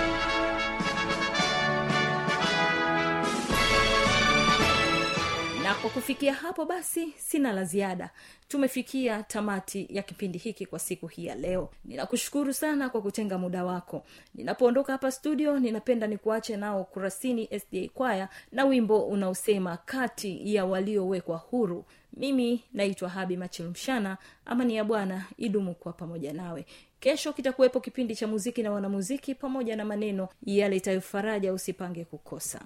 kwa 5.81 5.89
kufikia 5.89 6.33
hapo 6.33 6.65
basi 6.65 7.13
sina 7.17 7.51
la 7.53 7.63
ziada. 7.63 8.09
Tumefikia 8.47 9.23
tamati 9.23 9.87
ya 9.89 10.01
kipindi 10.03 10.37
hiki 10.37 10.65
kwa 10.65 10.79
siku 10.79 11.07
hii 11.07 11.25
ya 11.25 11.35
leo. 11.35 11.69
Ninakushukuru 11.85 12.53
sana 12.53 12.89
kwa 12.89 13.01
kutenga 13.01 13.37
muda 13.37 13.65
wako. 13.65 14.03
Ninapoondoka 14.35 14.91
hapa 14.91 15.11
studio 15.11 15.59
ninapenda 15.59 16.07
nikuache 16.07 16.57
nao 16.57 16.83
kurasini 16.83 17.49
sda 17.59 17.87
kwaya 17.93 18.29
na 18.51 18.65
wimbo 18.65 18.99
unaosema 19.05 19.77
kati 19.77 20.55
ya 20.55 20.65
waliowekwa 20.65 21.37
huru. 21.37 21.85
Mimi 22.13 22.63
naitwa 22.73 23.09
habi 23.09 23.37
machilumshana 23.37 24.17
amani 24.45 24.75
ya 24.75 24.83
bwana 24.83 25.25
idumu 25.37 25.75
kwa 25.75 25.93
pamoja 25.93 26.33
nawe. 26.33 26.65
Kesho 26.99 27.33
kitakuwepo 27.33 27.79
kipindi 27.79 28.15
cha 28.15 28.27
muziki 28.27 28.63
na 28.63 28.71
wanamuziki 28.71 29.35
pamoja 29.35 29.75
na 29.75 29.85
maneno 29.85 30.27
yaletayo 30.45 31.01
faraja 31.01 31.53
usipange 31.53 32.05
kukosa 32.05 32.61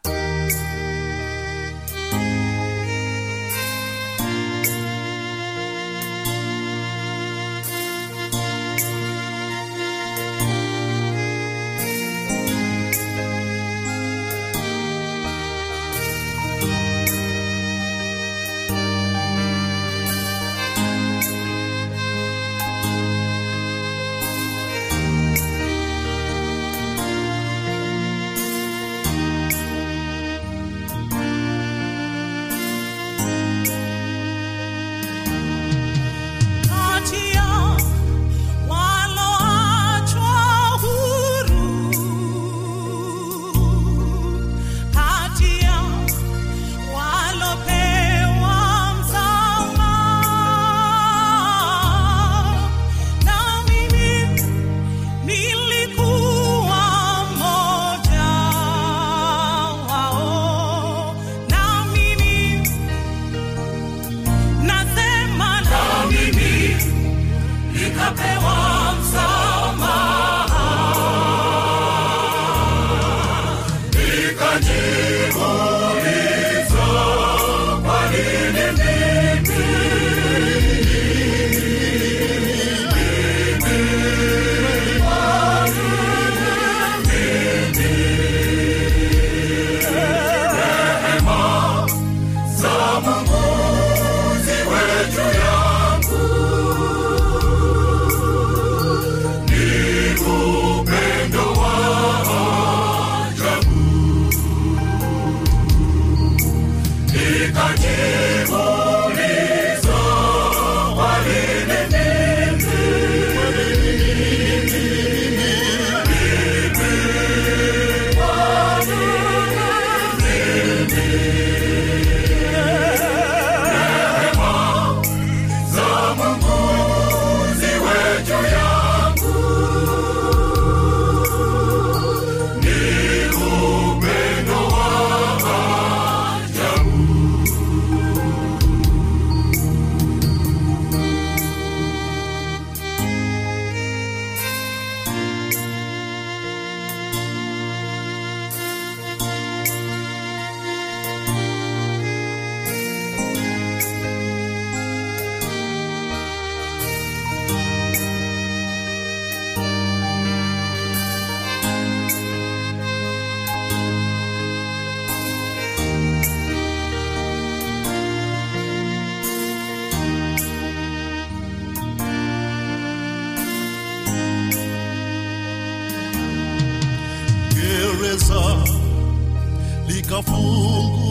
A 180.16 180.22
fool. 180.22 181.05